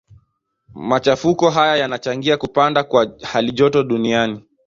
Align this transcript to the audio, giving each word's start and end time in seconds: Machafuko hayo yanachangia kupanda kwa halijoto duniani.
Machafuko 0.75 1.49
hayo 1.49 1.77
yanachangia 1.77 2.37
kupanda 2.37 2.83
kwa 2.83 3.11
halijoto 3.31 3.83
duniani. 3.83 4.43